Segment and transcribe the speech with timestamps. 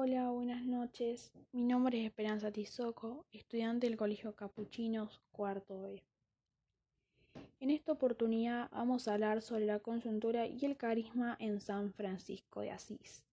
[0.00, 1.32] Hola, buenas noches.
[1.50, 6.04] Mi nombre es Esperanza Tizoco, estudiante del Colegio Capuchinos, cuarto B.
[7.58, 12.60] En esta oportunidad vamos a hablar sobre la coyuntura y el carisma en San Francisco
[12.60, 13.24] de Asís.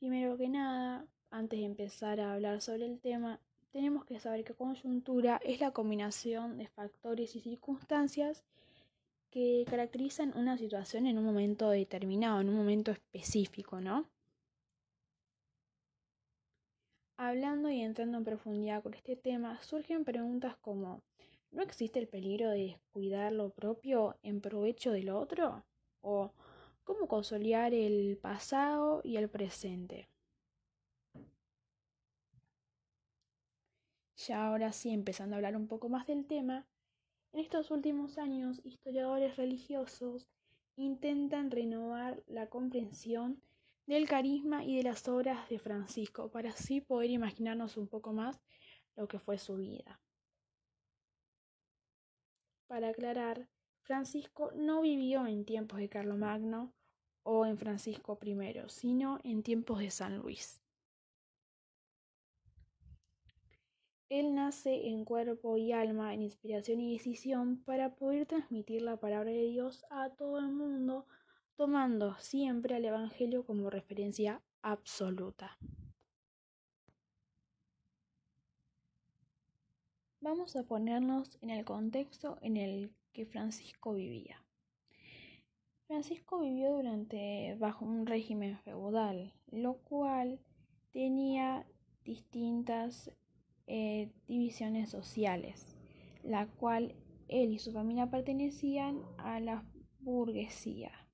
[0.00, 3.38] Primero que nada, antes de empezar a hablar sobre el tema,
[3.70, 8.42] tenemos que saber que coyuntura es la combinación de factores y circunstancias
[9.30, 14.08] que caracterizan una situación en un momento determinado, en un momento específico, ¿no?
[17.20, 21.02] Hablando y entrando en profundidad con este tema, surgen preguntas como
[21.50, 25.64] ¿no existe el peligro de descuidar lo propio en provecho del otro?
[26.00, 26.32] ¿O
[26.84, 30.08] cómo consolidar el pasado y el presente?
[34.16, 36.68] Ya ahora sí, empezando a hablar un poco más del tema,
[37.32, 40.28] en estos últimos años historiadores religiosos
[40.76, 43.42] intentan renovar la comprensión
[43.88, 48.38] del carisma y de las obras de Francisco, para así poder imaginarnos un poco más
[48.96, 49.98] lo que fue su vida.
[52.66, 53.48] Para aclarar,
[53.80, 56.74] Francisco no vivió en tiempos de Carlomagno
[57.22, 60.62] o en Francisco I, sino en tiempos de San Luis.
[64.10, 69.30] Él nace en cuerpo y alma, en inspiración y decisión, para poder transmitir la palabra
[69.30, 71.06] de Dios a todo el mundo
[71.58, 75.58] tomando siempre al Evangelio como referencia absoluta.
[80.20, 84.44] Vamos a ponernos en el contexto en el que Francisco vivía.
[85.88, 90.38] Francisco vivió durante bajo un régimen feudal, lo cual
[90.92, 91.66] tenía
[92.04, 93.10] distintas
[93.66, 95.76] eh, divisiones sociales,
[96.22, 96.94] la cual
[97.26, 99.64] él y su familia pertenecían a la
[99.98, 101.07] burguesía.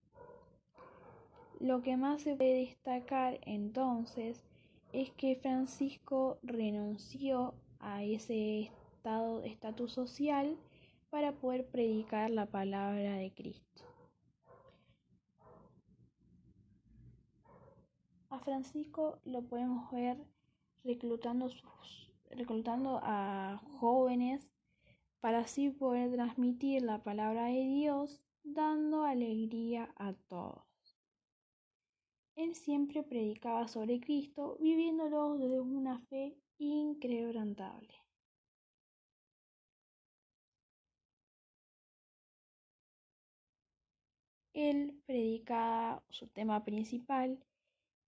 [1.65, 4.45] Lo que más se puede destacar entonces
[4.93, 10.59] es que Francisco renunció a ese estado estatus social
[11.09, 13.83] para poder predicar la palabra de Cristo.
[18.29, 20.19] A Francisco lo podemos ver
[20.85, 21.49] reclutando,
[22.29, 24.53] reclutando a jóvenes
[25.21, 30.74] para así poder transmitir la palabra de Dios, dando alegría a todos.
[32.55, 37.93] Siempre predicaba sobre Cristo, viviéndolo desde una fe increbrantable.
[44.55, 47.45] Él predicaba, su tema principal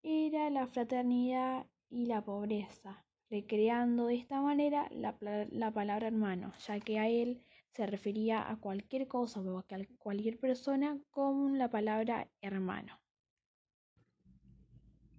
[0.04, 5.16] era la fraternidad y la pobreza, recreando de esta manera la,
[5.50, 7.42] la, palabra hermano, ya que a él
[7.72, 9.64] se refería a cualquier cosa o a
[9.98, 13.05] cualquier persona con la palabra hermano.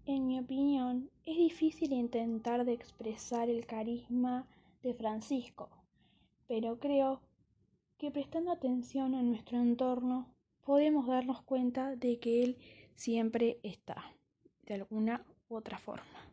[0.07, 4.47] En mi opinión, es difícil intentar de expresar el carisma
[4.81, 5.68] de Francisco,
[6.47, 7.19] pero creo
[7.97, 10.34] que prestando atención a nuestro entorno
[10.66, 12.57] podemos darnos cuenta de que él
[12.96, 14.16] siempre está,
[14.66, 16.31] de alguna u otra forma.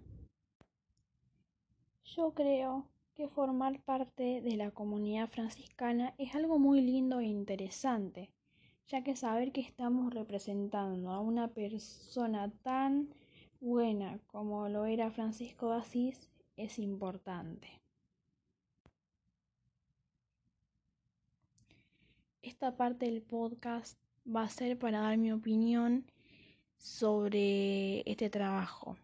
[2.04, 2.86] Yo creo
[3.16, 8.30] que formar parte de la comunidad franciscana es algo muy lindo e interesante,
[8.86, 13.12] ya que saber que estamos representando a una persona tan
[14.44, 16.28] como lo era Francisco Asís
[16.58, 17.80] es importante.
[22.42, 26.04] Esta parte del podcast va a ser para dar mi opinión
[26.76, 28.98] sobre este trabajo.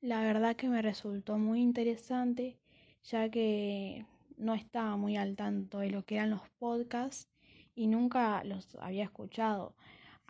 [0.00, 2.58] La verdad que me resultó muy interesante
[3.04, 4.06] ya que
[4.36, 7.28] no estaba muy al tanto de lo que eran los podcasts
[7.76, 9.76] y nunca los había escuchado.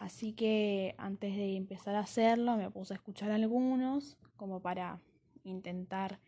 [0.00, 4.98] Así que antes de empezar a hacerlo me puse a escuchar algunos como para
[5.44, 6.20] intentar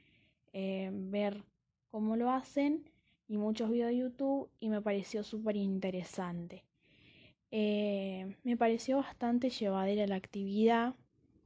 [0.53, 1.43] eh, ver
[1.91, 2.85] cómo lo hacen
[3.29, 6.65] y muchos videos de YouTube y me pareció súper interesante.
[7.51, 10.95] Eh, me pareció bastante llevadera la actividad,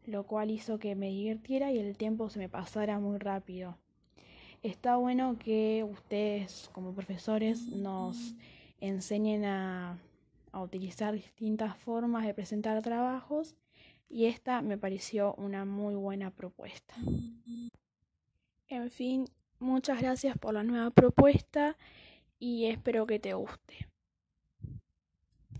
[0.04, 3.78] lo cual hizo que me divirtiera y el tiempo se me pasara muy rápido.
[4.64, 8.34] Está bueno que ustedes como profesores nos
[8.80, 10.00] enseñen a
[10.56, 13.54] a utilizar distintas formas de presentar trabajos
[14.08, 16.94] y esta me pareció una muy buena propuesta.
[18.68, 19.26] En fin,
[19.58, 21.76] muchas gracias por la nueva propuesta
[22.38, 23.86] y espero que te guste.